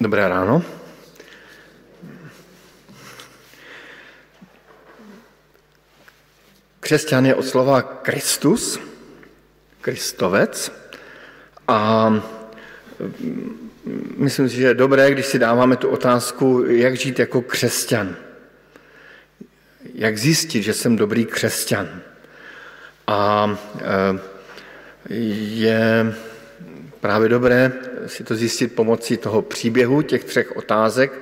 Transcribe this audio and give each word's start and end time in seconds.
Dobré 0.00 0.28
ráno. 0.28 0.62
Křesťan 6.80 7.26
je 7.26 7.34
od 7.34 7.46
slova 7.46 7.82
Kristus, 7.82 8.80
Kristovec 9.80 10.72
a 11.68 12.12
myslím 14.16 14.48
si, 14.48 14.56
že 14.56 14.66
je 14.66 14.74
dobré, 14.74 15.10
když 15.10 15.26
si 15.26 15.38
dáváme 15.38 15.76
tu 15.76 15.88
otázku, 15.88 16.64
jak 16.68 16.96
žít 16.96 17.18
jako 17.18 17.42
křesťan. 17.42 18.16
Jak 19.94 20.18
zjistit, 20.18 20.62
že 20.62 20.74
jsem 20.74 20.96
dobrý 20.96 21.26
křesťan. 21.26 21.88
A 23.06 23.50
e, 23.80 24.18
je 25.48 26.14
právě 27.06 27.28
dobré 27.28 27.72
si 28.06 28.24
to 28.24 28.34
zjistit 28.34 28.74
pomocí 28.74 29.16
toho 29.16 29.42
příběhu, 29.42 30.02
těch 30.02 30.24
třech 30.24 30.56
otázek, 30.56 31.12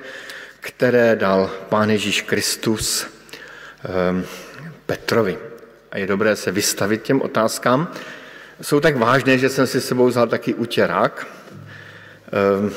které 0.59 1.15
dal 1.15 1.51
Pán 1.69 1.89
Ježíš 1.89 2.21
Kristus 2.21 3.05
ehm, 3.83 4.25
Petrovi. 4.85 5.37
A 5.91 5.97
je 5.97 6.07
dobré 6.07 6.35
se 6.35 6.51
vystavit 6.51 7.01
těm 7.01 7.21
otázkám. 7.21 7.91
Jsou 8.61 8.79
tak 8.79 8.97
vážné, 8.97 9.37
že 9.37 9.49
jsem 9.49 9.67
si 9.67 9.81
sebou 9.81 10.07
vzal 10.07 10.27
taky 10.27 10.53
utěrák 10.53 11.27
ehm, 12.31 12.71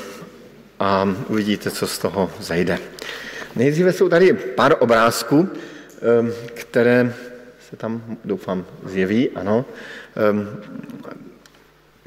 a 0.80 1.08
uvidíte, 1.28 1.70
co 1.70 1.86
z 1.86 1.98
toho 1.98 2.30
zajde. 2.40 2.78
Nejdříve 3.56 3.92
jsou 3.92 4.08
tady 4.08 4.32
pár 4.32 4.76
obrázků, 4.78 5.48
ehm, 6.02 6.32
které 6.54 7.14
se 7.70 7.76
tam, 7.76 8.16
doufám, 8.24 8.66
zjeví, 8.84 9.30
ano. 9.30 9.64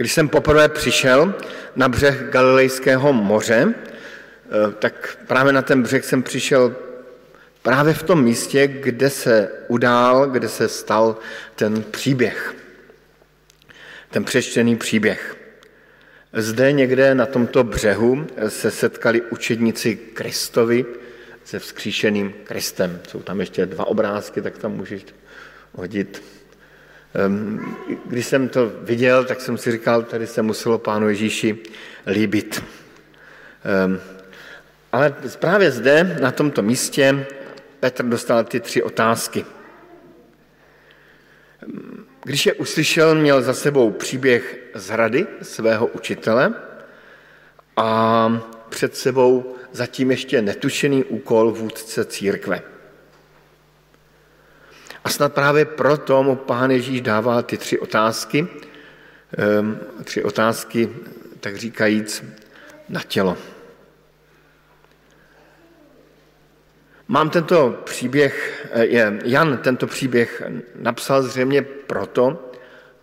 Když 0.02 0.14
jsem 0.14 0.30
poprvé 0.30 0.70
přišel 0.70 1.34
na 1.76 1.90
břeh 1.90 2.24
Galilejského 2.30 3.14
moře, 3.14 3.74
eh, 3.74 4.72
tak 4.80 5.18
právě 5.28 5.54
na 5.54 5.62
ten 5.62 5.84
břeh 5.84 6.06
jsem 6.06 6.24
přišel 6.24 6.76
právě 7.62 7.94
v 7.94 8.04
tom 8.04 8.24
místě, 8.24 8.68
kde 8.68 9.10
se 9.10 9.52
udál, 9.68 10.30
kde 10.30 10.50
se 10.50 10.70
stal 10.70 11.18
ten 11.56 11.84
příběh. 11.84 12.56
Ten 14.10 14.24
přečtený 14.24 14.76
příběh. 14.76 15.38
Zde 16.34 16.72
někde 16.72 17.16
na 17.16 17.26
tomto 17.26 17.64
břehu 17.64 18.28
se 18.48 18.72
setkali 18.72 19.22
učedníci 19.22 19.96
Kristovi 19.96 20.86
se 21.44 21.60
vzkříšeným 21.60 22.34
Kristem. 22.44 23.00
Jsou 23.08 23.22
tam 23.22 23.40
ještě 23.40 23.66
dva 23.66 23.88
obrázky, 23.88 24.42
tak 24.42 24.58
tam 24.58 24.72
můžeš 24.72 25.06
hodit 25.72 26.24
když 28.06 28.26
jsem 28.26 28.50
to 28.50 28.72
viděl, 28.82 29.26
tak 29.26 29.42
jsem 29.42 29.58
si 29.58 29.72
říkal, 29.72 30.04
tady 30.04 30.28
se 30.28 30.42
muselo 30.42 30.78
pánu 30.78 31.10
Ježíši 31.10 31.58
líbit. 32.08 32.64
Ehm, 33.64 34.00
ale 34.92 35.16
právě 35.40 35.72
zde, 35.72 36.18
na 36.22 36.32
tomto 36.32 36.62
místě, 36.62 37.26
Petr 37.80 38.06
dostal 38.06 38.44
ty 38.44 38.60
tři 38.60 38.84
otázky. 38.84 39.46
Ehm, 41.64 42.06
když 42.24 42.46
je 42.46 42.54
uslyšel, 42.54 43.16
měl 43.16 43.42
za 43.42 43.54
sebou 43.54 43.92
příběh 43.92 44.60
z 44.74 44.90
hrady 44.90 45.28
svého 45.42 45.88
učitele 45.88 46.54
a 47.78 48.42
před 48.70 48.96
sebou 48.96 49.56
zatím 49.72 50.12
ještě 50.12 50.42
netušený 50.42 51.04
úkol 51.04 51.52
vůdce 51.52 52.06
církve. 52.06 52.62
A 55.04 55.10
snad 55.10 55.34
právě 55.34 55.66
proto 55.66 56.24
mu 56.24 56.36
pán 56.36 56.72
Ježíš 56.72 57.02
dává 57.02 57.42
ty 57.42 57.58
tři 57.58 57.80
otázky, 57.80 58.48
ehm, 59.38 59.80
tři 60.04 60.24
otázky, 60.24 60.90
tak 61.40 61.56
říkajíc, 61.56 62.24
na 62.90 63.02
tělo. 63.02 63.38
Mám 67.08 67.30
tento 67.30 67.82
příběh, 67.84 68.68
eh, 68.72 69.20
Jan 69.24 69.58
tento 69.58 69.88
příběh 69.88 70.44
napsal 70.76 71.24
zřejmě 71.24 71.62
proto, 71.62 72.52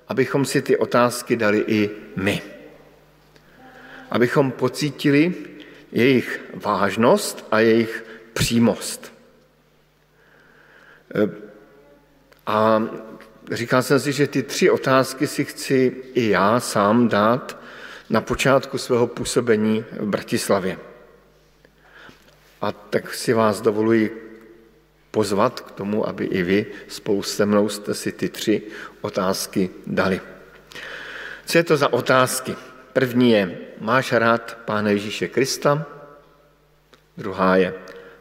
abychom 0.09 0.45
si 0.45 0.63
ty 0.63 0.77
otázky 0.77 1.37
dali 1.37 1.65
i 1.67 1.91
my. 2.17 2.43
Abychom 4.11 4.51
pocítili 4.51 5.35
jejich 5.93 6.41
vážnost 6.55 7.47
a 7.51 7.61
jejich 7.61 8.05
přímost. 8.33 9.13
A 12.49 12.83
říkal 13.53 13.83
jsem 13.83 14.01
si, 14.01 14.13
že 14.13 14.27
ty 14.27 14.43
tři 14.43 14.71
otázky 14.71 15.27
si 15.27 15.45
chci 15.45 15.97
i 16.15 16.29
já 16.29 16.61
sám 16.61 17.09
dát 17.09 17.59
na 18.11 18.21
počátku 18.21 18.79
svého 18.79 19.07
působení 19.07 19.85
v 20.01 20.07
Bratislavě. 20.07 20.79
A 22.61 22.73
tak 22.73 23.15
si 23.15 23.33
vás 23.33 23.61
dovoluji 23.61 24.25
pozvat 25.11 25.61
k 25.61 25.71
tomu, 25.71 26.09
aby 26.09 26.25
i 26.25 26.43
vy 26.43 26.67
spolu 26.89 27.23
se 27.23 27.47
mnou 27.47 27.69
jste 27.69 27.95
si 27.95 28.13
ty 28.13 28.29
tři 28.29 28.63
otázky 29.01 29.71
dali. 29.87 30.21
Co 31.47 31.59
je 31.59 31.65
to 31.65 31.77
za 31.77 31.93
otázky? 31.93 32.57
První 32.93 33.31
je, 33.31 33.59
máš 33.81 34.13
rád 34.13 34.59
Pána 34.65 34.91
Ježíše 34.91 35.29
Krista? 35.29 35.87
Druhá 37.17 37.57
je, 37.57 37.75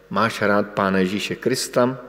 máš 0.10 0.42
rád 0.42 0.68
Pána 0.68 1.00
Ježíše 1.00 1.36
Krista? 1.36 2.00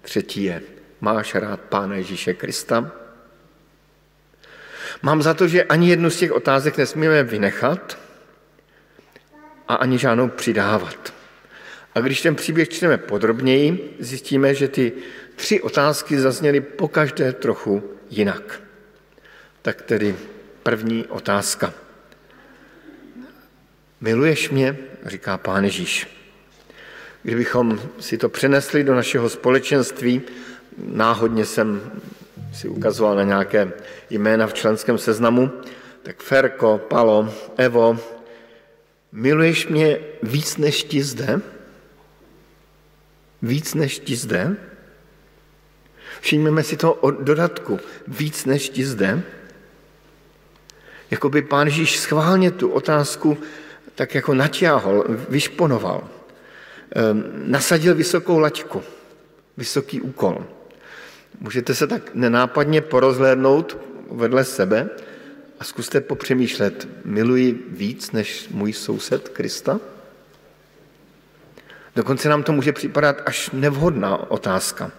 Třetí 0.00 0.44
je, 0.44 0.62
Máš 1.00 1.34
rád 1.34 1.60
Pána 1.60 1.96
Ježíše 1.96 2.34
Krista? 2.34 2.92
Mám 5.02 5.22
za 5.22 5.34
to, 5.34 5.48
že 5.48 5.64
ani 5.64 5.90
jednu 5.90 6.10
z 6.10 6.16
těch 6.18 6.32
otázek 6.32 6.76
nesmíme 6.76 7.22
vynechat 7.22 7.98
a 9.68 9.74
ani 9.74 9.98
žádnou 9.98 10.28
přidávat. 10.28 11.14
A 11.94 12.00
když 12.00 12.22
ten 12.22 12.34
příběh 12.34 12.68
čteme 12.68 12.98
podrobněji, 12.98 13.96
zjistíme, 13.98 14.54
že 14.54 14.68
ty 14.68 14.92
tři 15.36 15.60
otázky 15.60 16.18
zazněly 16.18 16.60
po 16.60 16.88
každé 16.88 17.32
trochu 17.32 17.90
jinak. 18.10 18.60
Tak 19.62 19.82
tedy 19.82 20.16
první 20.62 21.06
otázka. 21.06 21.74
Miluješ 24.00 24.50
mě, 24.50 24.76
říká 25.06 25.38
pán 25.38 25.64
Ježíš. 25.64 26.08
Kdybychom 27.22 27.80
si 28.00 28.18
to 28.18 28.28
přenesli 28.28 28.84
do 28.84 28.94
našeho 28.94 29.30
společenství, 29.30 30.22
náhodně 30.78 31.44
jsem 31.44 31.92
si 32.52 32.68
ukazoval 32.68 33.16
na 33.16 33.22
nějaké 33.22 33.72
jména 34.10 34.46
v 34.46 34.54
členském 34.54 34.98
seznamu, 34.98 35.50
tak 36.02 36.22
Ferko, 36.22 36.80
Palo, 36.88 37.34
Evo, 37.56 37.98
miluješ 39.12 39.68
mě 39.68 39.98
víc 40.22 40.56
než 40.56 40.84
ti 40.84 41.02
zde? 41.02 41.40
Víc 43.42 43.74
než 43.74 43.98
ti 43.98 44.16
zde? 44.16 44.56
Všimněme 46.20 46.62
si 46.62 46.76
to 46.76 46.94
o 46.94 47.10
dodatku. 47.10 47.80
Víc 48.08 48.44
než 48.44 48.68
ti 48.68 48.86
zde? 48.86 49.22
Jakoby 51.10 51.42
pán 51.42 51.66
Ježíš 51.66 51.98
schválně 51.98 52.50
tu 52.50 52.68
otázku 52.68 53.38
tak 53.94 54.14
jako 54.14 54.34
natáhl, 54.34 55.04
vyšponoval. 55.28 56.08
Ehm, 56.94 57.24
nasadil 57.46 57.94
vysokou 57.94 58.38
laťku, 58.38 58.82
vysoký 59.56 60.00
úkol. 60.00 60.46
Můžete 61.40 61.74
se 61.74 61.86
tak 61.86 62.14
nenápadně 62.14 62.80
porozhlédnout 62.80 63.78
vedle 64.10 64.44
sebe 64.44 64.88
a 65.60 65.64
zkuste 65.64 66.00
popřemýšlet, 66.00 66.88
miluji 67.04 67.66
víc 67.68 68.12
než 68.12 68.48
můj 68.48 68.72
soused 68.72 69.28
Krista? 69.28 69.80
Dokonce 71.96 72.28
nám 72.28 72.42
to 72.42 72.52
může 72.52 72.72
připadat 72.72 73.22
až 73.26 73.50
nevhodná 73.52 74.30
otázka, 74.30 74.90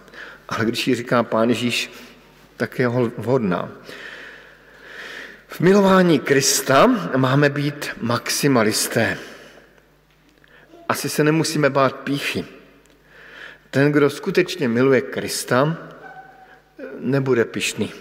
ale 0.48 0.64
když 0.64 0.88
ji 0.88 0.94
říká 0.94 1.22
pán 1.22 1.48
Ježíš, 1.48 1.92
tak 2.56 2.78
je 2.78 2.88
vhodná. 3.16 3.68
V 5.48 5.60
milování 5.60 6.18
Krista 6.18 6.86
máme 7.16 7.50
být 7.50 7.90
maximalisté. 8.00 9.18
Asi 10.88 11.08
se 11.08 11.24
nemusíme 11.24 11.70
bát 11.70 11.96
píchy. 11.96 12.44
Ten, 13.70 13.92
kdo 13.92 14.10
skutečně 14.10 14.68
miluje 14.68 15.00
Krista, 15.00 15.76
nebude 17.00 17.44
pišný. 17.44 17.92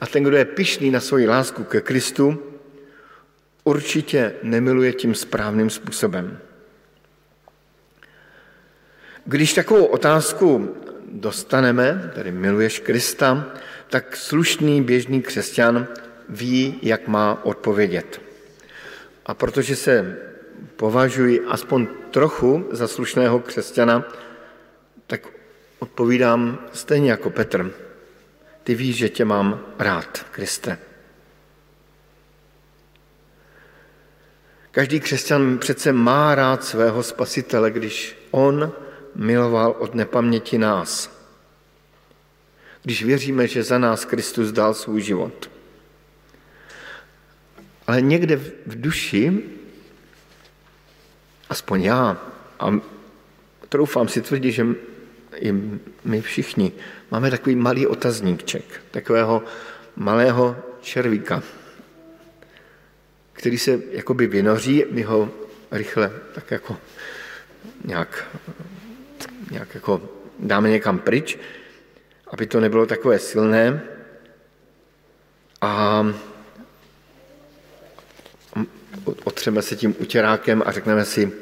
A 0.00 0.06
ten, 0.06 0.22
kdo 0.22 0.36
je 0.36 0.44
pišný 0.44 0.90
na 0.90 1.00
svoji 1.00 1.28
lásku 1.28 1.64
ke 1.64 1.80
Kristu, 1.80 2.42
určitě 3.64 4.34
nemiluje 4.42 4.92
tím 4.92 5.14
správným 5.14 5.70
způsobem. 5.70 6.38
Když 9.24 9.54
takovou 9.54 9.84
otázku 9.84 10.76
dostaneme, 11.12 12.12
tedy 12.14 12.32
miluješ 12.32 12.78
Krista, 12.78 13.52
tak 13.88 14.16
slušný 14.16 14.82
běžný 14.82 15.22
křesťan 15.22 15.86
ví, 16.28 16.78
jak 16.82 17.08
má 17.08 17.44
odpovědět. 17.44 18.20
A 19.26 19.34
protože 19.34 19.76
se 19.76 20.18
považuji 20.76 21.40
aspoň 21.46 21.86
trochu 22.10 22.68
za 22.70 22.88
slušného 22.88 23.40
křesťana, 23.40 24.08
tak 25.06 25.39
odpovídám 25.80 26.58
stejně 26.72 27.10
jako 27.10 27.30
Petr. 27.30 27.74
Ty 28.62 28.74
víš, 28.74 28.96
že 28.96 29.08
tě 29.08 29.24
mám 29.24 29.60
rád, 29.78 30.26
Kriste. 30.30 30.78
Každý 34.70 35.00
křesťan 35.00 35.58
přece 35.58 35.92
má 35.92 36.34
rád 36.34 36.64
svého 36.64 37.02
spasitele, 37.02 37.70
když 37.70 38.16
on 38.30 38.72
miloval 39.14 39.76
od 39.78 39.94
nepaměti 39.94 40.58
nás. 40.58 41.20
Když 42.82 43.04
věříme, 43.04 43.46
že 43.46 43.62
za 43.62 43.78
nás 43.78 44.04
Kristus 44.04 44.52
dal 44.52 44.74
svůj 44.74 45.02
život. 45.02 45.50
Ale 47.86 48.00
někde 48.00 48.36
v 48.36 48.80
duši, 48.80 49.42
aspoň 51.48 51.82
já, 51.82 52.16
a 52.60 52.80
troufám 53.68 54.08
si 54.08 54.22
tvrdit, 54.22 54.52
že 54.52 54.66
i 55.40 55.52
my 56.04 56.20
všichni 56.20 56.72
máme 57.10 57.30
takový 57.30 57.56
malý 57.56 57.86
otazníček, 57.86 58.64
takového 58.90 59.42
malého 59.96 60.56
červíka, 60.80 61.42
který 63.32 63.58
se 63.58 63.80
jakoby 63.90 64.26
vynoří, 64.26 64.84
my 64.90 65.02
ho 65.02 65.30
rychle 65.70 66.12
tak 66.34 66.50
jako 66.50 66.76
nějak, 67.84 68.28
nějak 69.50 69.74
jako 69.74 70.02
dáme 70.38 70.70
někam 70.70 70.98
pryč, 70.98 71.38
aby 72.30 72.46
to 72.46 72.60
nebylo 72.60 72.86
takové 72.86 73.18
silné. 73.18 73.82
A 75.60 76.06
otřeme 79.24 79.62
se 79.62 79.76
tím 79.76 79.96
utěrákem 79.98 80.62
a 80.66 80.72
řekneme 80.72 81.04
si, 81.04 81.32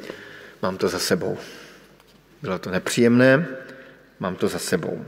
mám 0.62 0.76
to 0.76 0.88
za 0.88 0.98
sebou. 0.98 1.38
Bylo 2.42 2.58
to 2.58 2.70
nepříjemné, 2.70 3.46
mám 4.20 4.36
to 4.36 4.48
za 4.48 4.58
sebou. 4.58 5.04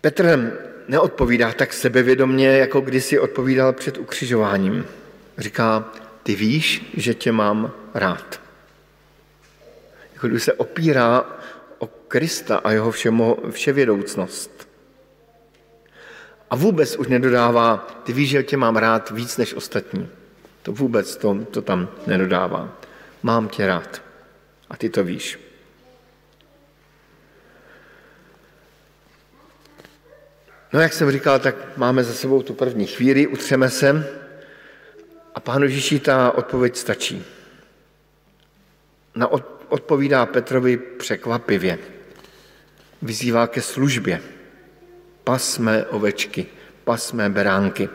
Petr 0.00 0.52
neodpovídá 0.88 1.52
tak 1.52 1.72
sebevědomně, 1.72 2.48
jako 2.48 2.80
kdysi 2.80 3.18
odpovídal 3.18 3.72
před 3.72 3.98
ukřižováním. 3.98 4.86
Říká, 5.38 5.92
ty 6.22 6.34
víš, 6.34 6.90
že 6.96 7.14
tě 7.14 7.32
mám 7.32 7.72
rád. 7.94 8.40
Jako 10.14 10.28
když 10.28 10.42
se 10.42 10.52
opírá 10.52 11.24
o 11.78 11.86
Krista 11.86 12.56
a 12.56 12.70
jeho 12.70 12.90
všemo, 12.90 13.38
vševědoucnost. 13.50 14.68
A 16.50 16.56
vůbec 16.56 16.96
už 16.96 17.06
nedodává, 17.06 17.76
ty 18.04 18.12
víš, 18.12 18.30
že 18.30 18.42
tě 18.42 18.56
mám 18.56 18.76
rád 18.76 19.10
víc 19.10 19.36
než 19.36 19.54
ostatní. 19.54 20.08
To 20.62 20.72
vůbec 20.72 21.16
to, 21.16 21.44
to 21.50 21.62
tam 21.62 21.88
nedodává. 22.06 22.81
Mám 23.22 23.48
tě 23.48 23.66
rád. 23.66 24.02
A 24.70 24.76
ty 24.76 24.88
to 24.88 25.04
víš. 25.04 25.38
No, 30.72 30.80
jak 30.80 30.92
jsem 30.92 31.10
říkal, 31.10 31.38
tak 31.38 31.76
máme 31.76 32.04
za 32.04 32.12
sebou 32.12 32.42
tu 32.42 32.54
první 32.54 32.86
chvíli, 32.86 33.26
utřeme 33.26 33.70
se 33.70 34.22
a 35.34 35.40
pánu 35.40 35.64
Ježíši 35.64 36.00
ta 36.00 36.30
odpověď 36.30 36.76
stačí. 36.76 37.24
Na 39.14 39.28
odpovídá 39.68 40.26
Petrovi 40.26 40.76
překvapivě. 40.76 41.78
Vyzývá 43.02 43.46
ke 43.46 43.62
službě. 43.62 44.22
Pasme 45.24 45.84
ovečky, 45.84 46.46
pasme 46.84 47.28
beránky. 47.28 47.88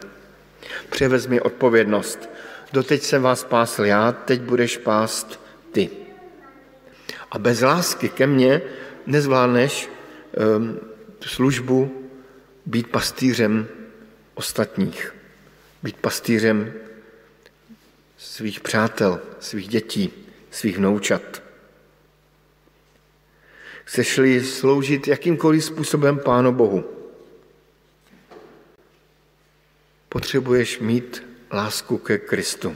Převezmi 0.90 1.42
odpovědnost. 1.42 2.30
Doteď 2.74 3.04
jsem 3.04 3.22
vás 3.22 3.44
pásl 3.44 3.86
já, 3.86 4.12
teď 4.12 4.42
budeš 4.42 4.78
pást 4.78 5.40
ty. 5.72 5.90
A 7.32 7.40
bez 7.40 7.62
lásky 7.62 8.10
ke 8.10 8.28
mně 8.28 8.62
nezvládneš 9.06 9.90
um, 10.58 10.80
službu 11.22 12.08
být 12.66 12.88
pastýřem 12.88 13.68
ostatních, 14.34 15.16
být 15.84 15.98
pastýřem 15.98 16.74
svých 18.18 18.60
přátel, 18.60 19.20
svých 19.40 19.68
dětí, 19.68 20.14
svých 20.52 20.78
vnoučat. 20.78 21.42
Chceš-li 23.84 24.44
sloužit 24.44 25.08
jakýmkoliv 25.08 25.64
způsobem 25.64 26.20
Pánu 26.20 26.52
Bohu, 26.52 26.86
potřebuješ 30.10 30.80
mít 30.80 31.24
lásku 31.52 31.98
ke 31.98 32.18
Kristu. 32.18 32.76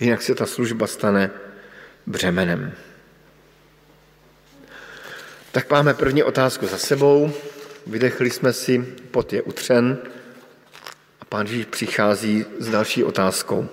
Jinak 0.00 0.22
se 0.22 0.34
ta 0.34 0.46
služba 0.46 0.86
stane 0.86 1.30
břemenem. 2.06 2.72
Tak 5.52 5.70
máme 5.70 5.94
první 5.94 6.22
otázku 6.22 6.66
za 6.66 6.78
sebou. 6.78 7.32
Vydechli 7.86 8.30
jsme 8.30 8.52
si, 8.52 8.78
pot 9.10 9.32
je 9.32 9.42
utřen 9.42 9.98
a 11.20 11.24
pán 11.24 11.46
Ježíš 11.46 11.64
přichází 11.64 12.44
s 12.58 12.68
další 12.68 13.04
otázkou. 13.04 13.68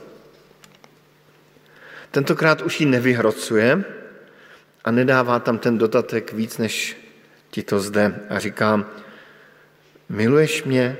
Tentokrát 2.11 2.61
už 2.61 2.79
ji 2.79 2.85
nevyhrocuje 2.85 3.83
a 4.83 4.91
nedává 4.91 5.39
tam 5.39 5.57
ten 5.57 5.77
dodatek 5.77 6.33
víc, 6.33 6.57
než 6.57 6.97
ti 7.49 7.63
to 7.63 7.79
zde 7.79 8.15
a 8.29 8.39
říká, 8.39 8.85
miluješ 10.09 10.63
mě? 10.63 10.97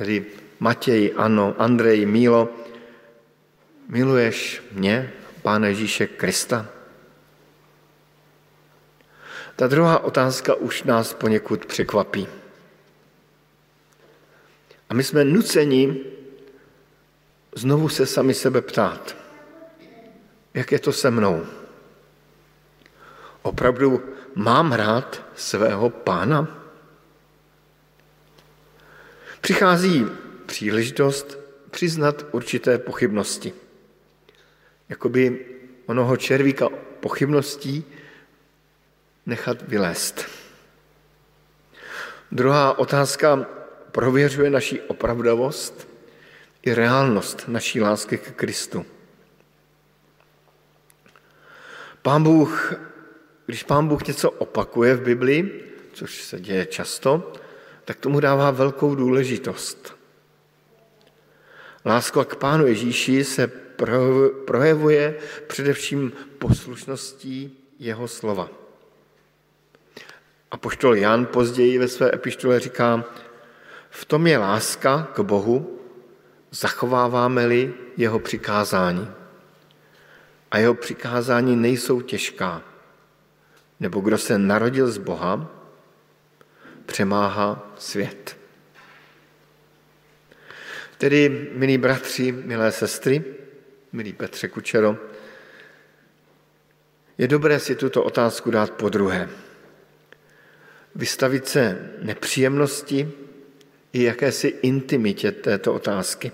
Tedy 0.00 0.24
Matěj, 0.60 1.12
ano, 1.16 1.54
Andrej, 1.58 2.06
Mílo, 2.06 2.48
miluješ 3.88 4.62
mě, 4.72 5.12
Pána 5.42 5.66
Ježíše 5.66 6.06
Krista? 6.06 6.66
Ta 9.56 9.66
druhá 9.66 9.98
otázka 9.98 10.54
už 10.54 10.82
nás 10.82 11.14
poněkud 11.14 11.66
překvapí. 11.66 12.28
A 14.88 14.94
my 14.94 15.04
jsme 15.04 15.24
nuceni 15.24 16.00
znovu 17.56 17.88
se 17.88 18.06
sami 18.06 18.34
sebe 18.34 18.62
ptát, 18.62 19.16
jak 20.54 20.72
je 20.72 20.78
to 20.78 20.92
se 20.92 21.10
mnou. 21.10 21.46
Opravdu 23.42 24.02
mám 24.34 24.72
rád 24.72 25.22
svého 25.36 25.90
pána? 25.90 26.59
Přichází 29.50 30.06
příležitost 30.46 31.38
přiznat 31.70 32.26
určité 32.32 32.78
pochybnosti. 32.78 33.52
Jakoby 34.88 35.46
onoho 35.86 36.16
červíka 36.16 36.68
pochybností 37.00 37.84
nechat 39.26 39.62
vylézt. 39.68 40.26
Druhá 42.32 42.78
otázka 42.78 43.46
prověřuje 43.92 44.50
naši 44.50 44.80
opravdovost 44.80 45.88
i 46.62 46.74
reálnost 46.74 47.48
naší 47.48 47.80
lásky 47.80 48.18
k 48.18 48.32
Kristu. 48.32 48.86
Pán 52.02 52.22
Bůh, 52.22 52.74
když 53.46 53.62
Pán 53.62 53.88
Bůh 53.88 54.06
něco 54.06 54.30
opakuje 54.30 54.94
v 54.94 55.02
Biblii, 55.02 55.74
což 55.92 56.22
se 56.22 56.40
děje 56.40 56.66
často, 56.66 57.32
tak 57.90 58.00
tomu 58.00 58.20
dává 58.20 58.50
velkou 58.50 58.94
důležitost. 58.94 59.96
Láska 61.84 62.24
k 62.24 62.36
Pánu 62.36 62.66
Ježíši 62.66 63.24
se 63.24 63.46
projevuje 64.46 65.14
především 65.46 66.12
poslušností 66.38 67.58
jeho 67.78 68.08
slova. 68.08 68.48
A 70.50 70.56
poštol 70.56 70.96
Jan 70.96 71.26
později 71.26 71.78
ve 71.78 71.88
své 71.88 72.14
epištole 72.14 72.60
říká, 72.60 73.04
v 73.90 74.04
tom 74.04 74.26
je 74.26 74.38
láska 74.38 75.08
k 75.14 75.20
Bohu, 75.20 75.80
zachováváme-li 76.50 77.74
jeho 77.96 78.18
přikázání. 78.18 79.10
A 80.50 80.58
jeho 80.58 80.74
přikázání 80.74 81.56
nejsou 81.56 82.00
těžká, 82.00 82.62
nebo 83.80 84.00
kdo 84.00 84.18
se 84.18 84.38
narodil 84.38 84.90
z 84.90 84.98
Boha, 84.98 85.59
přemáhá 86.90 87.74
svět. 87.78 88.36
Tedy, 90.98 91.50
milí 91.52 91.78
bratři, 91.78 92.32
milé 92.32 92.72
sestry, 92.72 93.24
milí 93.92 94.12
Petře 94.12 94.48
Kučero, 94.48 94.96
je 97.18 97.28
dobré 97.28 97.60
si 97.60 97.74
tuto 97.74 98.02
otázku 98.02 98.50
dát 98.50 98.70
po 98.70 98.88
druhé 98.88 99.28
vystavit 100.94 101.48
se 101.48 101.90
nepříjemnosti 102.02 103.12
i 103.92 104.02
jakési 104.02 104.48
intimitě 104.48 105.32
této 105.32 105.74
otázky. 105.74 106.32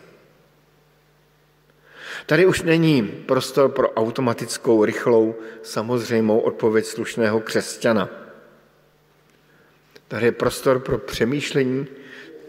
Tady 2.27 2.47
už 2.47 2.63
není 2.63 3.03
prostor 3.03 3.71
pro 3.71 3.93
automatickou, 3.93 4.85
rychlou, 4.85 5.35
samozřejmou 5.63 6.39
odpověď 6.39 6.87
slušného 6.87 7.41
křesťana. 7.41 8.26
Tady 10.09 10.27
je 10.27 10.33
prostor 10.33 10.81
pro 10.81 10.99
přemýšlení 10.99 11.87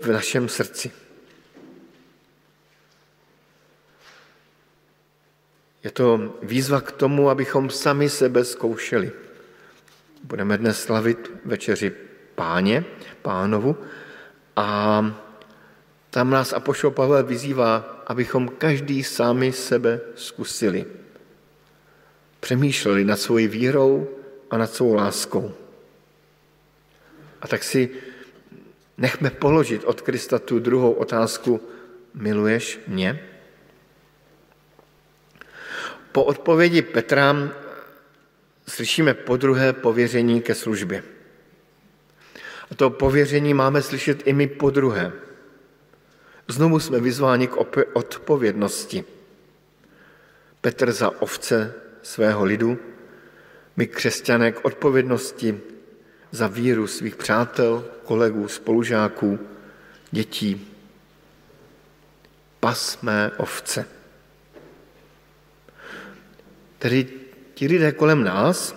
v 0.01 0.07
našem 0.07 0.49
srdci. 0.49 0.91
Je 5.83 5.91
to 5.91 6.35
výzva 6.43 6.81
k 6.81 6.91
tomu, 6.91 7.29
abychom 7.29 7.69
sami 7.69 8.09
sebe 8.09 8.45
zkoušeli. 8.45 9.11
Budeme 10.23 10.57
dnes 10.57 10.81
slavit 10.81 11.31
večeři 11.45 11.91
páně, 12.35 12.85
pánovu, 13.21 13.77
A 14.55 15.05
tam 16.09 16.29
nás 16.29 16.53
Apoštol 16.53 16.91
Pavel 16.91 17.23
vyzývá, 17.23 18.03
abychom 18.07 18.49
každý 18.49 19.03
sami 19.03 19.51
sebe 19.53 20.01
zkusili. 20.15 20.85
Přemýšleli 22.39 23.05
nad 23.05 23.19
svojí 23.19 23.47
vírou 23.47 24.07
a 24.49 24.57
nad 24.57 24.73
svou 24.73 24.93
láskou. 24.93 25.53
A 27.41 27.47
tak 27.47 27.63
si 27.63 27.89
nechme 28.97 29.29
položit 29.29 29.83
od 29.83 30.01
Krista 30.01 30.39
tu 30.39 30.59
druhou 30.59 30.91
otázku, 30.91 31.61
miluješ 32.13 32.79
mě? 32.87 33.23
Po 36.11 36.23
odpovědi 36.23 36.81
Petra 36.81 37.35
slyšíme 38.67 39.13
po 39.13 39.37
druhé 39.37 39.73
pověření 39.73 40.41
ke 40.41 40.55
službě. 40.55 41.03
A 42.71 42.75
to 42.75 42.89
pověření 42.89 43.53
máme 43.53 43.81
slyšet 43.81 44.27
i 44.27 44.33
my 44.33 44.47
po 44.47 44.69
druhé. 44.69 45.11
Znovu 46.47 46.79
jsme 46.79 46.99
vyzváni 46.99 47.47
k 47.47 47.57
odpovědnosti. 47.93 49.03
Petr 50.61 50.91
za 50.91 51.21
ovce 51.21 51.73
svého 52.01 52.45
lidu, 52.45 52.79
my 53.77 53.87
křesťané 53.87 54.51
k 54.51 54.65
odpovědnosti 54.65 55.59
za 56.31 56.47
víru 56.47 56.87
svých 56.87 57.15
přátel, 57.15 57.85
kolegů, 58.03 58.47
spolužáků, 58.47 59.39
dětí. 60.11 60.67
Pas 62.59 63.01
mé 63.01 63.31
ovce. 63.37 63.85
Tedy 66.79 67.07
ti 67.53 67.67
lidé 67.67 67.91
kolem 67.91 68.23
nás 68.23 68.75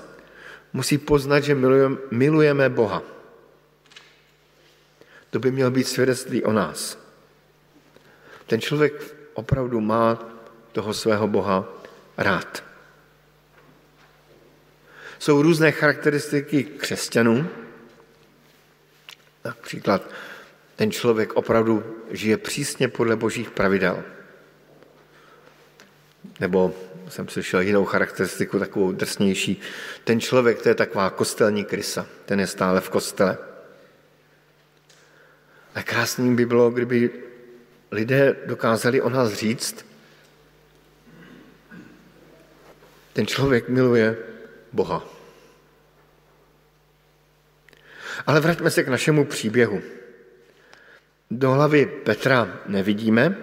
musí 0.73 0.99
poznat, 0.99 1.40
že 1.40 1.57
milujeme 2.11 2.69
Boha. 2.69 3.02
To 5.30 5.38
by 5.38 5.50
mělo 5.50 5.71
být 5.71 5.88
svědectví 5.88 6.45
o 6.45 6.52
nás. 6.52 6.99
Ten 8.47 8.61
člověk 8.61 9.14
opravdu 9.35 9.80
má 9.80 10.19
toho 10.73 10.95
svého 10.95 11.28
Boha 11.28 11.69
rád. 12.16 12.69
Jsou 15.20 15.42
různé 15.42 15.72
charakteristiky 15.72 16.64
křesťanů. 16.64 17.48
Například 19.44 20.10
ten 20.76 20.90
člověk 20.90 21.32
opravdu 21.32 22.04
žije 22.10 22.36
přísně 22.36 22.88
podle 22.88 23.16
božích 23.16 23.50
pravidel. 23.50 24.02
Nebo 26.40 26.74
jsem 27.08 27.28
slyšel 27.28 27.60
jinou 27.60 27.84
charakteristiku, 27.84 28.58
takovou 28.58 28.92
drsnější. 28.92 29.60
Ten 30.04 30.20
člověk, 30.20 30.62
to 30.62 30.68
je 30.68 30.74
taková 30.74 31.10
kostelní 31.10 31.64
krysa, 31.64 32.06
ten 32.24 32.40
je 32.40 32.46
stále 32.46 32.80
v 32.80 32.90
kostele. 32.90 33.38
A 35.74 35.82
krásným 35.82 36.36
by 36.36 36.46
bylo, 36.46 36.70
kdyby 36.70 37.10
lidé 37.90 38.36
dokázali 38.46 39.00
o 39.00 39.10
nás 39.10 39.32
říct, 39.32 39.86
ten 43.12 43.26
člověk 43.26 43.68
miluje 43.68 44.29
Boha. 44.72 45.04
Ale 48.26 48.40
vraťme 48.40 48.70
se 48.70 48.84
k 48.84 48.88
našemu 48.88 49.24
příběhu. 49.24 49.82
Do 51.30 51.50
hlavy 51.50 51.86
Petra 51.86 52.58
nevidíme, 52.66 53.36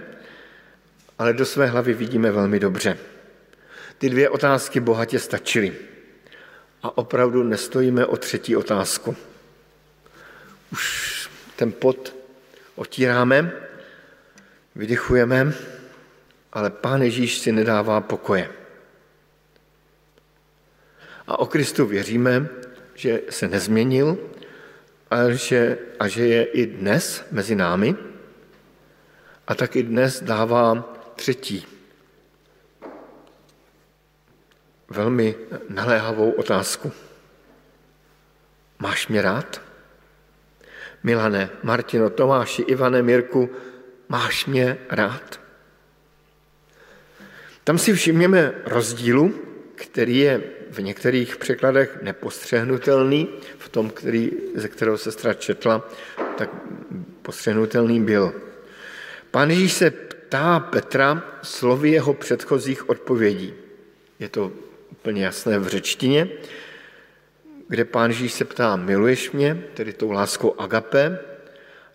ale 1.20 1.34
do 1.34 1.46
své 1.46 1.66
hlavy 1.66 1.94
vidíme 1.94 2.32
velmi 2.32 2.60
dobře. 2.60 2.98
Ty 3.98 4.10
dvě 4.10 4.30
otázky 4.30 4.80
bohatě 4.80 5.20
stačily. 5.20 5.74
A 6.84 6.98
opravdu 6.98 7.44
nestojíme 7.44 8.06
o 8.06 8.18
třetí 8.18 8.56
otázku. 8.56 9.16
Už 10.72 11.30
ten 11.56 11.72
pot 11.72 12.16
otíráme, 12.76 13.52
vydychujeme, 14.76 15.54
ale 16.54 16.70
Pán 16.70 17.02
Ježíš 17.02 17.38
si 17.38 17.52
nedává 17.52 18.02
pokoje. 18.02 18.50
A 21.28 21.40
o 21.40 21.46
Kristu 21.46 21.86
věříme, 21.86 22.50
že 22.96 23.22
se 23.30 23.48
nezměnil 23.48 24.18
a 25.12 25.30
že, 25.30 25.78
a 26.00 26.08
že 26.08 26.28
je 26.28 26.44
i 26.44 26.66
dnes 26.66 27.26
mezi 27.32 27.56
námi 27.56 27.96
a 29.48 29.56
tak 29.56 29.76
i 29.76 29.84
dnes 29.84 30.24
dává 30.24 30.94
třetí 31.16 31.68
velmi 34.90 35.36
naléhavou 35.70 36.32
otázku. 36.32 36.92
Máš 38.80 39.08
mě 39.08 39.22
rád? 39.22 39.62
Milane, 41.04 41.50
Martino, 41.64 42.10
Tomáši, 42.10 42.62
Ivane, 42.62 43.02
Mirku, 43.02 43.50
máš 44.10 44.46
mě 44.46 44.78
rád? 44.90 45.40
Tam 47.64 47.78
si 47.78 47.94
všimněme 47.94 48.54
rozdílu, 48.66 49.34
který 49.78 50.18
je 50.18 50.42
v 50.72 50.82
některých 50.82 51.38
překladech 51.38 51.98
nepostřehnutelný, 52.02 53.30
v 53.58 53.70
tom, 53.70 53.90
který, 53.90 54.32
ze 54.56 54.68
kterého 54.68 54.98
sestra 54.98 55.34
četla, 55.34 55.90
tak 56.38 56.50
postřehnutelný 57.22 58.02
byl. 58.02 58.34
Pán 59.32 59.50
Ježíš 59.50 59.74
se 59.74 59.92
ptá 59.92 60.60
Petra 60.60 61.40
slovy 61.44 61.92
jeho 61.92 62.14
předchozích 62.14 62.90
odpovědí. 62.90 63.54
Je 64.20 64.30
to 64.30 64.52
úplně 64.92 65.26
jasné 65.26 65.60
v 65.60 65.68
řečtině, 65.68 66.30
kde 67.68 67.86
pán 67.86 68.10
Ježíš 68.10 68.34
se 68.34 68.46
ptá, 68.46 68.76
miluješ 68.76 69.32
mě, 69.32 69.64
tedy 69.74 69.94
tou 69.94 70.12
láskou 70.12 70.60
agape, 70.60 71.20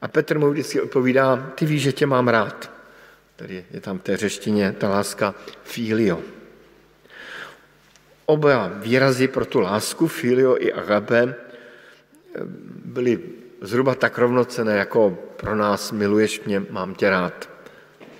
a 0.03 0.09
Petr 0.09 0.39
mu 0.39 0.51
vždycky 0.51 0.81
odpovídá, 0.81 1.53
ty 1.55 1.67
víš, 1.67 1.83
že 1.83 1.93
tě 1.93 2.07
mám 2.07 2.29
rád. 2.29 2.71
Tady 3.37 3.65
je 3.71 3.81
tam 3.81 3.99
v 3.99 4.03
té 4.03 4.17
řeštině 4.17 4.73
ta 4.79 4.89
láska 4.89 5.35
filio. 5.63 6.21
Oba 8.33 8.73
výrazy 8.81 9.29
pro 9.29 9.45
tu 9.45 9.61
lásku, 9.61 10.09
filio 10.09 10.57
i 10.57 10.73
agape, 10.73 11.35
byly 12.85 13.21
zhruba 13.61 13.95
tak 13.95 14.19
rovnocené, 14.19 14.77
jako 14.77 15.19
pro 15.37 15.57
nás 15.57 15.93
miluješ 15.93 16.41
mě, 16.41 16.61
mám 16.71 16.95
tě 16.95 17.11
rád. 17.11 17.51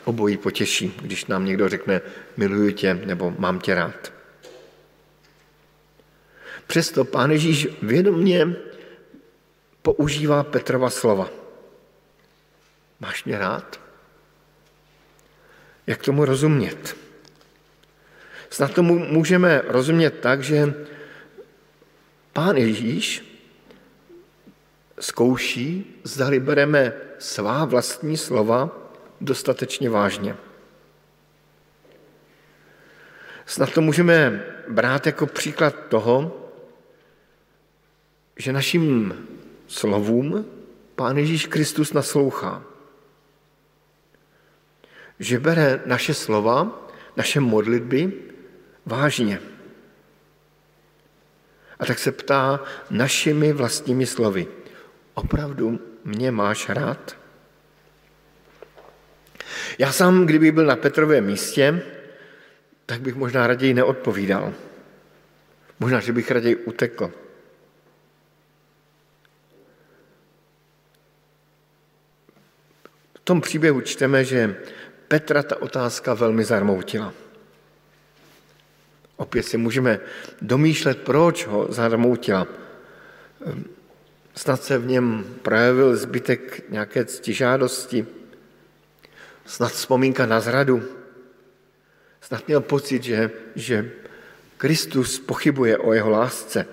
Obojí 0.05 0.37
potěší, 0.37 0.95
když 1.03 1.27
nám 1.27 1.45
někdo 1.45 1.69
řekne 1.69 2.01
miluju 2.37 2.71
tě 2.71 2.95
nebo 2.95 3.35
mám 3.39 3.61
tě 3.61 3.75
rád. 3.75 4.13
Přesto 6.67 7.05
pán 7.05 7.31
Ježíš 7.31 7.69
vědomě 7.83 8.57
používá 9.83 10.45
Petrova 10.45 10.91
slova. 10.91 11.29
Máš 13.01 13.25
mě 13.25 13.39
rád? 13.39 13.81
Jak 15.87 16.03
tomu 16.03 16.25
rozumět? 16.25 16.97
Snad 18.53 18.75
tomu 18.75 18.99
můžeme 18.99 19.63
rozumět 19.69 20.11
tak, 20.21 20.43
že 20.43 20.75
pán 22.33 22.57
Ježíš 22.57 23.25
zkouší, 25.01 26.01
zdali 26.05 26.41
bereme 26.41 26.93
svá 27.19 27.65
vlastní 27.65 28.17
slova 28.17 28.71
dostatečně 29.21 29.91
vážně. 29.91 30.37
Snad 33.47 33.73
to 33.73 33.81
můžeme 33.81 34.45
brát 34.69 35.07
jako 35.07 35.27
příklad 35.27 35.75
toho, 35.89 36.37
že 38.37 38.53
našim 38.53 39.15
slovům 39.67 40.47
Pán 40.95 41.17
Ježíš 41.19 41.47
Kristus 41.47 41.93
naslouchá. 41.93 42.63
Že 45.19 45.41
bere 45.41 45.81
naše 45.87 46.15
slova, 46.15 46.89
naše 47.17 47.41
modlitby 47.41 48.32
vážně. 48.87 49.41
A 51.79 51.87
tak 51.87 51.99
se 51.99 52.13
ptá 52.13 52.61
našimi 52.91 53.53
vlastními 53.53 54.07
slovy. 54.07 54.47
Opravdu 55.15 55.81
mě 56.05 56.31
máš 56.31 56.69
rád? 56.69 57.17
Já 59.79 59.93
sám, 59.93 60.27
kdyby 60.27 60.53
byl 60.53 60.67
na 60.67 60.77
Petrovém 60.77 61.27
místě, 61.27 61.83
tak 62.87 63.01
bych 63.01 63.15
možná 63.15 63.47
raději 63.47 63.75
neodpovídal. 63.75 64.55
Možná, 65.81 66.01
že 66.01 66.13
bych 66.13 66.31
raději 66.31 66.57
utekl. 66.57 67.13
V 73.15 73.21
tom 73.25 73.41
příběhu 73.41 73.81
čteme, 73.81 74.25
že 74.25 74.57
Petra 75.09 75.43
ta 75.43 75.63
otázka 75.63 76.15
velmi 76.15 76.45
zarmoutila. 76.45 77.22
Opět 79.17 79.43
si 79.43 79.57
můžeme 79.57 80.01
domýšlet, 80.43 80.99
proč 80.99 81.47
ho 81.47 81.67
zarmoutila. 81.71 82.47
Snad 84.35 84.63
se 84.63 84.79
v 84.79 84.87
něm 84.87 85.25
projevil 85.43 85.97
zbytek 85.97 86.71
nějaké 86.71 87.05
ctižádosti, 87.05 88.07
snad 89.47 89.73
vzpomínka 89.73 90.27
na 90.27 90.41
zradu, 90.41 90.83
snad 92.21 92.47
měl 92.47 92.61
pocit, 92.61 93.03
že, 93.03 93.31
že 93.55 93.91
Kristus 94.57 95.19
pochybuje 95.19 95.79
o 95.79 95.93
jeho 95.93 96.11
lásce. 96.11 96.67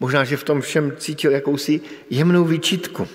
Možná, 0.00 0.24
že 0.24 0.36
v 0.36 0.44
tom 0.44 0.60
všem 0.60 0.96
cítil 0.96 1.32
jakousi 1.32 1.80
jemnou 2.10 2.44
výčitku. 2.44 3.08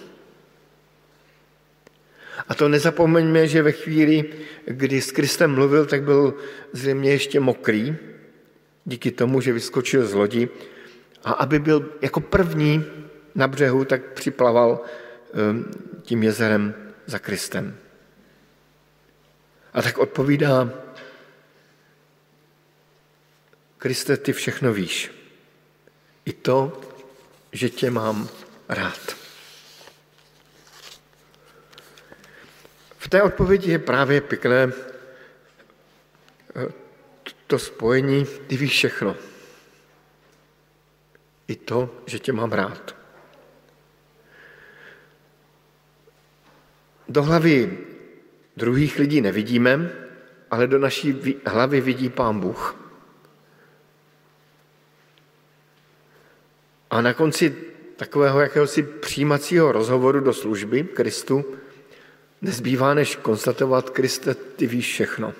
A 2.47 2.55
to 2.55 2.69
nezapomeňme, 2.69 3.47
že 3.47 3.61
ve 3.61 3.71
chvíli, 3.71 4.25
kdy 4.65 5.01
s 5.01 5.11
Kristem 5.11 5.55
mluvil, 5.55 5.85
tak 5.85 6.03
byl 6.03 6.33
zřejmě 6.73 7.11
ještě 7.11 7.39
mokrý, 7.39 7.95
díky 8.85 9.11
tomu, 9.11 9.41
že 9.41 9.53
vyskočil 9.53 10.07
z 10.07 10.13
lodi. 10.13 10.49
A 11.23 11.31
aby 11.31 11.59
byl 11.59 11.89
jako 12.01 12.19
první 12.19 12.85
na 13.35 13.47
břehu, 13.47 13.85
tak 13.85 14.13
připlaval 14.13 14.79
ehm, 15.33 15.71
tím 16.01 16.23
jezerem 16.23 16.73
za 17.05 17.19
Kristem. 17.19 17.77
A 19.73 19.81
tak 19.81 19.97
odpovídá, 19.97 20.69
Kriste, 23.77 24.17
ty 24.17 24.33
všechno 24.33 24.73
víš. 24.73 25.11
I 26.25 26.33
to, 26.33 26.81
že 27.51 27.69
tě 27.69 27.91
mám 27.91 28.29
rád. 28.69 29.24
V 33.05 33.09
té 33.09 33.21
odpovědi 33.21 33.71
je 33.71 33.79
právě 33.79 34.21
pěkné 34.21 34.71
eh, 36.55 36.71
to 37.47 37.59
spojení, 37.59 38.25
ty 38.47 38.57
víš 38.57 38.71
všechno. 38.71 39.15
I 41.47 41.55
to, 41.55 42.01
že 42.05 42.19
tě 42.19 42.33
mám 42.33 42.51
rád. 42.51 42.95
Do 47.09 47.23
hlavy 47.23 47.77
druhých 48.57 48.99
lidí 48.99 49.21
nevidíme, 49.21 49.89
ale 50.51 50.67
do 50.67 50.79
naší 50.79 51.39
hlavy 51.45 51.81
vidí 51.81 52.09
Pán 52.09 52.39
Bůh. 52.39 52.75
A 56.89 57.01
na 57.01 57.13
konci 57.13 57.55
takového 57.95 58.39
jakéhosi 58.39 58.83
přijímacího 58.83 59.71
rozhovoru 59.71 60.19
do 60.19 60.33
služby 60.33 60.83
Kristu 60.83 61.45
nezbývá, 62.45 62.93
než 62.93 63.15
konstatovat, 63.15 63.89
Kriste, 63.89 64.33
ty 64.33 64.67
víš 64.67 64.93
všechno. 64.93 65.33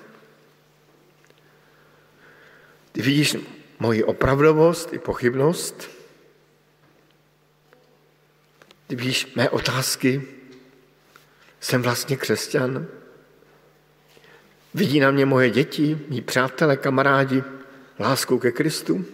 Ty 2.92 3.02
vidíš 3.02 3.36
moji 3.78 4.04
opravdovost 4.04 4.92
i 4.92 4.98
pochybnost, 4.98 5.90
ty 8.86 8.96
víš 8.96 9.34
mé 9.36 9.50
otázky, 9.50 10.22
jsem 11.60 11.82
vlastně 11.82 12.16
křesťan, 12.16 12.86
vidí 14.74 15.00
na 15.00 15.10
mě 15.10 15.26
moje 15.26 15.50
děti, 15.50 15.98
mý 16.08 16.20
přátelé, 16.20 16.76
kamarádi, 16.76 17.42
lásku 17.98 18.38
ke 18.38 18.52
Kristu. 18.52 19.04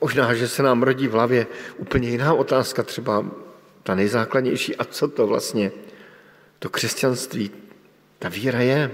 Možná, 0.00 0.34
že 0.34 0.48
se 0.48 0.62
nám 0.62 0.82
rodí 0.82 1.08
v 1.08 1.12
hlavě 1.12 1.46
úplně 1.76 2.08
jiná 2.08 2.34
otázka, 2.34 2.82
třeba 2.82 3.24
ta 3.82 3.94
nejzákladnější. 3.94 4.76
A 4.76 4.84
co 4.84 5.08
to 5.08 5.26
vlastně 5.26 5.72
to 6.62 6.70
křesťanství, 6.70 7.50
ta 8.18 8.28
víra 8.28 8.60
je? 8.60 8.90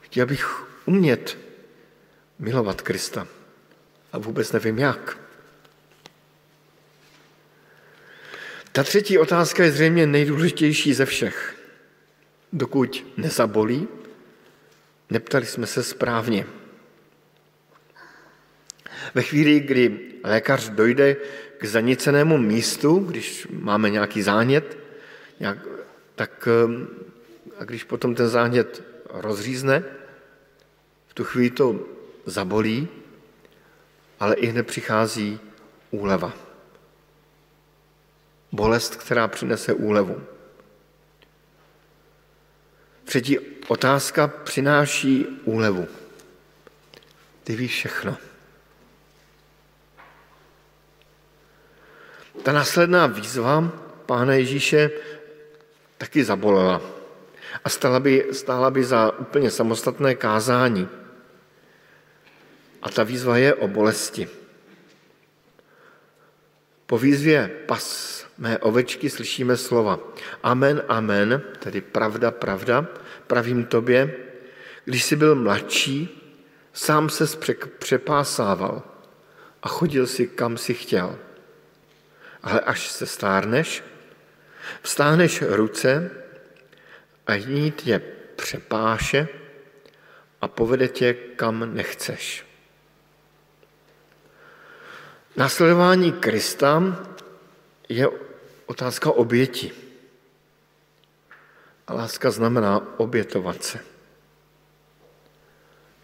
Chtěl 0.00 0.26
bych 0.26 0.66
umět 0.84 1.38
milovat 2.38 2.82
Krista 2.82 3.26
a 4.12 4.18
vůbec 4.18 4.52
nevím 4.52 4.78
jak. 4.78 5.18
Ta 8.72 8.82
třetí 8.82 9.18
otázka 9.18 9.64
je 9.64 9.72
zřejmě 9.72 10.06
nejdůležitější 10.06 10.94
ze 10.94 11.06
všech. 11.06 11.56
Dokud 12.52 13.06
nezabolí, 13.16 13.88
neptali 15.10 15.46
jsme 15.46 15.66
se 15.66 15.82
správně. 15.82 16.46
Ve 19.14 19.22
chvíli, 19.22 19.60
kdy 19.60 19.98
lékař 20.24 20.68
dojde 20.68 21.16
k 21.58 21.64
zanicenému 21.64 22.38
místu, 22.38 22.98
když 22.98 23.46
máme 23.50 23.90
nějaký 23.90 24.22
zánět, 24.22 24.83
nějak, 25.40 25.58
tak 26.14 26.48
ehm, 26.48 26.88
a 27.58 27.64
když 27.64 27.84
potom 27.84 28.14
ten 28.14 28.28
zánět 28.28 28.82
rozřízne, 29.10 29.84
v 31.06 31.14
tu 31.14 31.24
chvíli 31.24 31.50
to 31.50 31.80
zabolí, 32.26 32.88
ale 34.20 34.34
i 34.34 34.46
hned 34.46 34.66
přichází 34.66 35.40
úleva. 35.90 36.32
Bolest, 38.52 38.96
která 38.96 39.28
přinese 39.28 39.72
úlevu. 39.72 40.22
Třetí 43.04 43.38
otázka 43.68 44.28
přináší 44.28 45.26
úlevu. 45.44 45.88
Ty 47.44 47.56
víš 47.56 47.72
všechno. 47.74 48.16
Ta 52.42 52.52
následná 52.52 53.06
výzva 53.06 53.72
Pána 54.06 54.34
Ježíše 54.34 54.90
taky 56.04 56.20
zabolela 56.24 56.84
a 57.64 57.68
stála 57.68 58.00
by, 58.00 58.28
stála 58.32 58.70
by 58.70 58.84
za 58.84 59.18
úplně 59.18 59.50
samostatné 59.50 60.14
kázání. 60.14 60.88
A 62.82 62.90
ta 62.90 63.02
výzva 63.02 63.40
je 63.40 63.54
o 63.54 63.68
bolesti. 63.68 64.28
Po 66.86 66.98
výzvě 66.98 67.48
pas 67.66 67.84
mé 68.38 68.58
ovečky 68.58 69.10
slyšíme 69.10 69.56
slova. 69.56 69.98
Amen, 70.42 70.84
amen, 70.88 71.40
tedy 71.58 71.80
pravda, 71.80 72.30
pravda, 72.30 72.86
pravím 73.26 73.64
tobě, 73.64 74.16
když 74.84 75.04
jsi 75.04 75.16
byl 75.16 75.34
mladší, 75.34 76.20
sám 76.72 77.08
se 77.08 77.24
přepásával 77.78 78.82
a 79.62 79.68
chodil 79.68 80.06
si, 80.06 80.26
kam 80.26 80.56
si 80.56 80.74
chtěl. 80.74 81.16
Ale 82.42 82.60
až 82.60 82.92
se 82.92 83.06
stárneš, 83.06 83.93
vstáhneš 84.82 85.42
ruce 85.42 86.10
a 87.26 87.34
jiný 87.34 87.70
tě 87.70 88.02
přepáše 88.36 89.28
a 90.40 90.48
povede 90.48 90.88
tě, 90.88 91.14
kam 91.14 91.74
nechceš. 91.74 92.46
Následování 95.36 96.12
Krista 96.12 96.82
je 97.88 98.08
otázka 98.66 99.10
oběti. 99.10 99.72
A 101.86 101.94
láska 101.94 102.30
znamená 102.30 102.80
obětovat 102.96 103.64
se. 103.64 103.78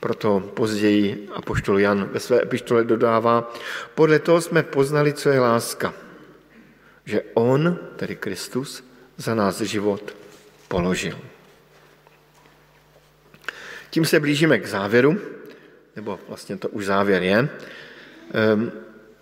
Proto 0.00 0.40
později 0.40 1.28
apoštol 1.34 1.80
Jan 1.80 2.04
ve 2.04 2.20
své 2.20 2.42
epištole 2.42 2.84
dodává, 2.84 3.52
podle 3.94 4.18
toho 4.18 4.40
jsme 4.40 4.62
poznali, 4.62 5.12
co 5.12 5.28
je 5.28 5.40
láska. 5.40 5.94
Že 7.04 7.22
on, 7.34 7.78
tedy 7.96 8.16
Kristus, 8.16 8.84
za 9.16 9.34
nás 9.34 9.60
život 9.60 10.16
položil. 10.68 11.18
Tím 13.90 14.04
se 14.04 14.20
blížíme 14.20 14.58
k 14.58 14.66
závěru, 14.66 15.20
nebo 15.96 16.20
vlastně 16.28 16.56
to 16.56 16.68
už 16.68 16.86
závěr 16.86 17.22
je. 17.22 17.48
Ehm, 18.34 18.72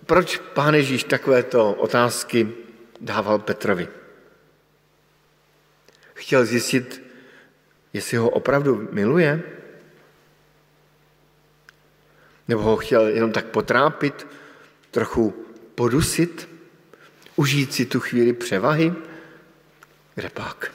proč 0.05 0.37
pán 0.37 0.75
Ježíš 0.75 1.03
takovéto 1.03 1.73
otázky 1.73 2.51
dával 3.01 3.39
Petrovi? 3.39 3.87
Chtěl 6.13 6.45
zjistit, 6.45 7.01
jestli 7.93 8.17
ho 8.17 8.29
opravdu 8.29 8.89
miluje? 8.91 9.41
Nebo 12.47 12.61
ho 12.61 12.77
chtěl 12.77 13.07
jenom 13.07 13.31
tak 13.31 13.45
potrápit, 13.45 14.27
trochu 14.91 15.45
podusit, 15.75 16.48
užít 17.39 17.73
si 17.73 17.85
tu 17.85 17.99
chvíli 17.99 18.33
převahy? 18.33 18.93
Kde 20.15 20.29
pak? 20.29 20.71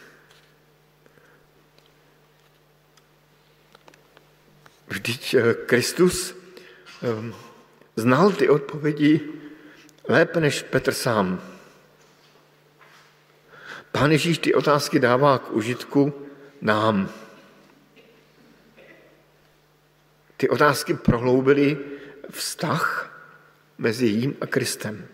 Vždyť 4.88 5.34
eh, 5.34 5.54
Kristus 5.54 6.34
ehm, 7.02 7.34
znal 7.96 8.32
ty 8.32 8.48
odpovědi 8.48 9.20
lépe 10.08 10.40
než 10.40 10.62
Petr 10.62 10.92
sám. 10.92 11.40
Pán 13.92 14.12
Ježíš 14.12 14.38
ty 14.38 14.54
otázky 14.54 14.98
dává 14.98 15.38
k 15.38 15.52
užitku 15.52 16.28
nám. 16.60 17.12
Ty 20.36 20.48
otázky 20.48 20.94
prohloubily 20.94 21.78
vztah 22.30 23.12
mezi 23.78 24.06
jím 24.06 24.36
a 24.40 24.46
Kristem. 24.46 25.13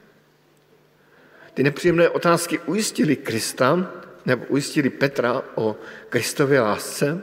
Ty 1.60 1.64
nepříjemné 1.64 2.08
otázky 2.08 2.58
ujistili 2.58 3.16
Krista, 3.16 3.92
nebo 4.26 4.44
ujistili 4.48 4.90
Petra 4.90 5.42
o 5.54 5.76
Kristově 6.08 6.60
lásce 6.60 7.22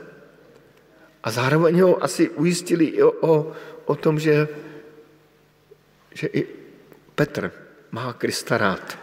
a 1.22 1.30
zároveň 1.30 1.80
ho 1.80 2.04
asi 2.04 2.30
ujistili 2.30 2.84
i 2.84 3.02
o, 3.02 3.10
o, 3.10 3.52
o 3.84 3.94
tom, 3.94 4.18
že 4.18 4.48
že 6.14 6.26
i 6.26 6.46
Petr 7.14 7.52
má 7.90 8.12
Krista 8.12 8.58
rád. 8.58 8.98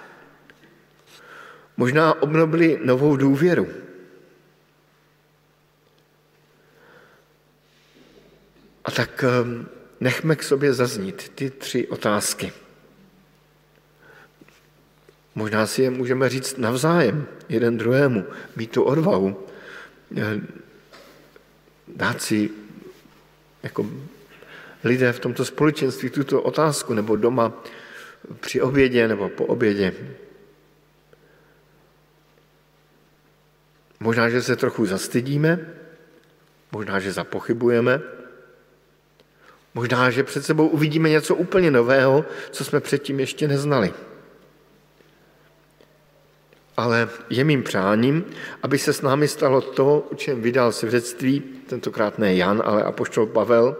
Možná 1.77 2.21
obnovili 2.21 2.79
novou 2.83 3.15
důvěru. 3.15 3.67
A 8.85 8.91
tak 8.91 9.23
ehm, 9.23 9.67
nechme 9.99 10.35
k 10.35 10.43
sobě 10.43 10.73
zaznít 10.73 11.29
ty 11.29 11.49
tři 11.49 11.87
otázky. 11.87 12.64
Možná 15.35 15.67
si 15.67 15.81
je 15.81 15.89
můžeme 15.89 16.29
říct 16.29 16.57
navzájem, 16.57 17.27
jeden 17.49 17.77
druhému, 17.77 18.25
mít 18.55 18.71
tu 18.71 18.83
odvahu, 18.83 19.45
eh, 20.17 20.41
dát 21.87 22.21
si 22.21 22.49
jako 23.63 23.89
lidé 24.83 25.13
v 25.13 25.19
tomto 25.19 25.45
společenství 25.45 26.09
tuto 26.09 26.41
otázku, 26.41 26.93
nebo 26.93 27.15
doma 27.15 27.53
při 28.39 28.61
obědě 28.61 29.07
nebo 29.07 29.29
po 29.29 29.45
obědě. 29.45 29.93
Možná, 33.99 34.29
že 34.29 34.41
se 34.41 34.55
trochu 34.55 34.85
zastydíme, 34.85 35.59
možná, 36.71 36.99
že 36.99 37.11
zapochybujeme, 37.11 38.01
možná, 39.73 40.09
že 40.09 40.23
před 40.23 40.45
sebou 40.45 40.67
uvidíme 40.67 41.09
něco 41.09 41.35
úplně 41.35 41.71
nového, 41.71 42.25
co 42.51 42.63
jsme 42.63 42.79
předtím 42.79 43.19
ještě 43.19 43.47
neznali. 43.47 43.93
Ale 46.77 47.09
je 47.29 47.43
mým 47.43 47.63
přáním, 47.63 48.25
aby 48.63 48.77
se 48.77 48.93
s 48.93 49.01
námi 49.01 49.27
stalo 49.27 49.61
to, 49.61 49.99
o 50.11 50.15
čem 50.15 50.41
vydal 50.41 50.71
svědectví, 50.71 51.39
tentokrát 51.67 52.19
ne 52.19 52.35
Jan, 52.35 52.61
ale 52.65 52.83
apoštol 52.83 53.25
Pavel, 53.25 53.77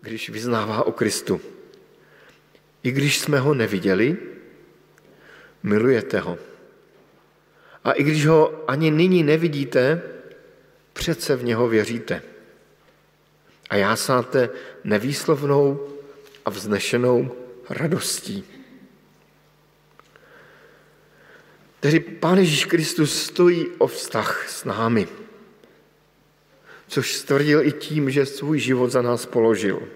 když 0.00 0.30
vyznává 0.30 0.86
o 0.86 0.92
Kristu. 0.92 1.40
I 2.82 2.90
když 2.90 3.18
jsme 3.18 3.38
ho 3.40 3.54
neviděli, 3.54 4.16
milujete 5.62 6.20
ho. 6.20 6.38
A 7.84 7.92
i 7.92 8.02
když 8.02 8.26
ho 8.26 8.64
ani 8.70 8.90
nyní 8.90 9.22
nevidíte, 9.22 10.02
přece 10.92 11.36
v 11.36 11.44
něho 11.44 11.68
věříte. 11.68 12.22
A 13.70 13.76
já 13.76 13.96
sáte 13.96 14.50
nevýslovnou 14.84 15.88
a 16.44 16.50
vznešenou 16.50 17.30
radostí. 17.70 18.55
Tedy 21.80 22.00
Pán 22.00 22.38
Ježíš 22.38 22.64
Kristus 22.64 23.22
stojí 23.22 23.66
o 23.78 23.86
vztah 23.86 24.48
s 24.48 24.64
námi, 24.64 25.08
což 26.88 27.14
stvrdil 27.14 27.62
i 27.62 27.72
tím, 27.72 28.10
že 28.10 28.26
svůj 28.26 28.58
život 28.58 28.90
za 28.90 29.02
nás 29.02 29.26
položil. 29.26 29.88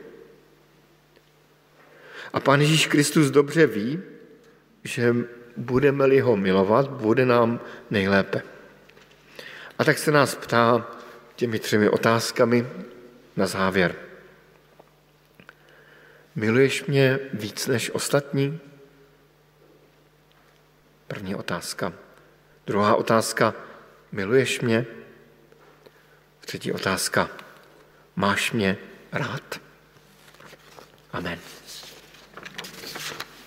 A 2.33 2.41
Pán 2.41 2.61
Ježíš 2.61 2.87
Kristus 2.87 3.31
dobře 3.31 3.67
ví, 3.67 4.01
že 4.85 5.15
budeme-li 5.57 6.21
ho 6.21 6.37
milovat, 6.37 6.91
bude 6.91 7.27
nám 7.27 7.61
nejlépe. 7.91 8.43
A 9.79 9.85
tak 9.85 9.99
se 9.99 10.11
nás 10.11 10.35
ptá 10.35 10.91
těmi 11.37 11.59
třemi 11.59 11.89
otázkami 11.89 12.67
na 13.37 13.47
závěr. 13.47 13.95
Miluješ 16.35 16.85
mě 16.85 17.19
víc 17.33 17.67
než 17.67 17.91
ostatní? 17.91 18.61
První 21.11 21.35
otázka. 21.35 21.93
Druhá 22.67 22.95
otázka. 22.95 23.55
Miluješ 24.13 24.61
mě? 24.61 24.87
Třetí 26.41 26.73
otázka. 26.73 27.29
Máš 28.17 28.53
mě 28.53 28.77
rád? 29.13 29.61
Amen. 31.13 31.39